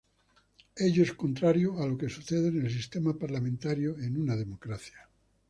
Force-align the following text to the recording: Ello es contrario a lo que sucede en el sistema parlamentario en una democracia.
Ello 0.79 1.03
es 1.03 1.13
contrario 1.13 1.79
a 1.79 1.85
lo 1.85 1.95
que 1.95 2.09
sucede 2.09 2.47
en 2.47 2.65
el 2.65 2.71
sistema 2.71 3.13
parlamentario 3.19 3.99
en 3.99 4.17
una 4.19 4.35
democracia. 4.35 5.07